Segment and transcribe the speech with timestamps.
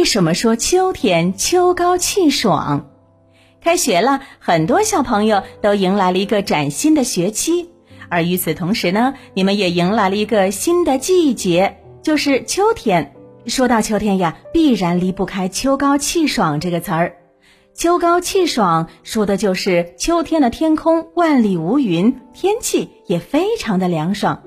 [0.00, 2.88] 为什么说秋天秋高气爽？
[3.60, 7.68] 开学了，很多小朋友都迎来了一个崭新的学期，
[8.08, 13.14] 而与此同时呢，你们也迎来了一个新的季节，就是秋天。
[13.44, 17.16] 说到秋天呀，必然离不开“秋高气爽”这个词儿。
[17.74, 24.40] 秋高气爽，说的就是秋天的天空万里无云，天气也非常的凉爽。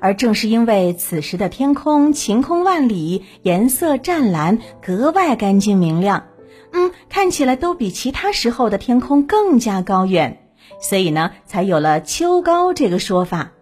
[0.00, 6.24] 而正是因为此时的天空晴空万里，颜色湛蓝，格外干净明亮，
[6.72, 10.48] 嗯，看起来都比其他时候的天空更加高远，
[10.80, 13.52] 所以呢，才有了“秋高”这个说法。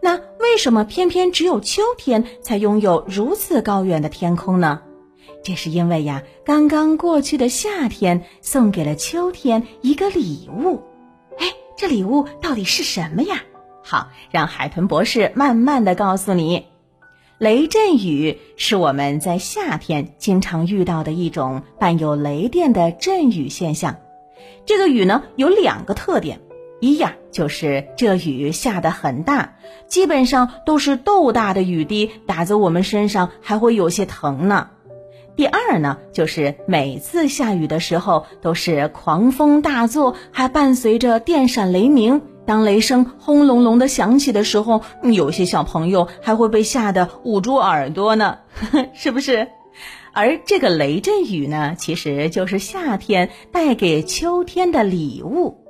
[0.00, 4.82] 那为什么偏偏只有秋天才拥有如此高远的天空呢？
[5.42, 10.82] 这是因为呀，刚刚过去的夏天送给了秋天一个礼物。
[11.38, 13.42] 哎，这礼物到底是什么呀？
[13.84, 16.64] 好，让海豚博士慢慢的告诉你。
[17.36, 23.96] 雷阵雨是我们在夏天经常遇到的一种伴有雷电的阵雨现象。
[24.64, 26.40] 这个雨呢，有两个特点。
[26.80, 34.70] 一呀，就是这雨下得很大，基本上都是豆大的雨滴打在我们身上，还会有些疼呢。
[35.36, 42.22] 第二呢，就是每次下雨的时候都是狂风大作，还伴随着电闪雷鸣。
[42.46, 48.38] 当雷声轰隆隆的响起的时候，有些小朋友还会被吓得捂住耳朵呢，
[48.94, 49.48] 是不是？
[50.12, 55.60] 而这个雷阵雨呢，其实就是夏天带给秋天的礼物。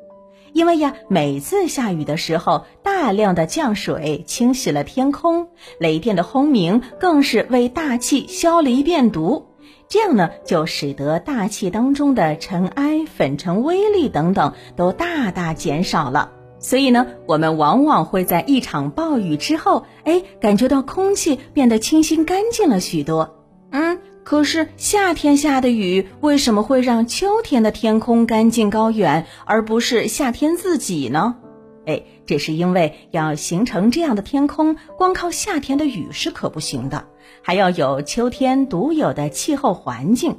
[0.53, 5.48] 因为呀，每次下雨的时候，大量的降水清洗了天空，
[5.81, 9.47] 雷电的轰鸣更是为大气消了一遍毒，
[9.88, 16.31] 这样呢，就使得大气当中的尘埃、粉尘微粒等等都大大减少了。
[16.65, 23.37] 所以呢，我们往往会在一场暴雨之后，哎，感觉到空气变得清新干净了许多。
[23.71, 23.98] 嗯。
[24.25, 31.37] 可是夏天下的雨为什么会让秋天的天空干净高远，而不是夏天自己呢？
[31.84, 37.05] 哎，这是因为要形成这样的天空，光靠夏天的雨是可不行的，
[37.43, 40.38] 还要有秋天独有的气候环境。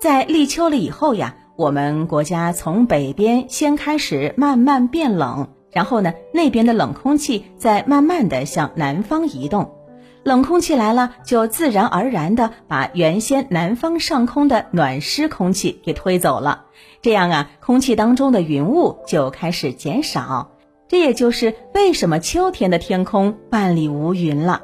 [0.00, 9.70] 在立秋了以后呀，我们国家从北边先开始慢慢变冷，然后呢，那边的冷空气再慢慢的向南方移动。
[10.24, 16.64] 冷空气来了，就自然而然的把原先南方上空的暖湿空气给推走了。
[17.02, 20.50] 这样啊，空气当中的云雾就开始减少。
[20.88, 24.62] 这也就是为什么秋天的天空万里无云了。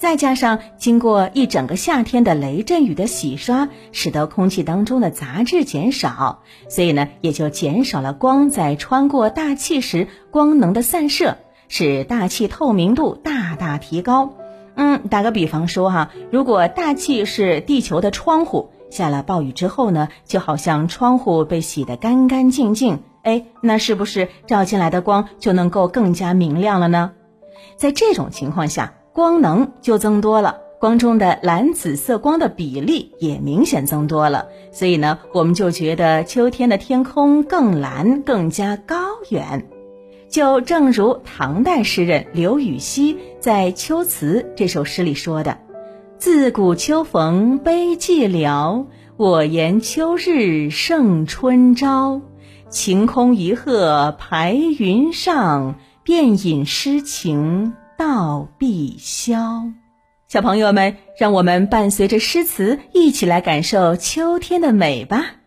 [0.00, 11.36] 再加上经过一整个夏天的雷阵雨的洗刷，使得空气当中的杂质减少，所以呢，也就减少了光在穿过大气时光能的散射，
[11.68, 14.32] 使大气透明度大大提高。
[14.74, 27.12] 嗯，打个比方说哈，如果大气是地球的窗户，下了暴雨之后呢，就好像窗户被洗得干干净净，哎，那是不是照进来的光就能够更加明亮了呢？
[27.76, 38.96] 在这种情况下，光能就增多了，光中的蓝紫色光的比例也明显增多了，所以呢，我们就觉得秋天的天空更蓝，更加高
[39.30, 39.68] 远。
[40.28, 45.58] 就正如唐代诗人刘禹锡在《秋词》这首诗里说的
[46.18, 52.20] ：“自古秋逢悲寂寥，我言秋日胜春朝。
[52.68, 59.62] 晴空一鹤排云上，便引诗情道必消。”
[60.26, 65.39] 小朋友们，让我们伴随着诗词一起来感受秋天的美吧。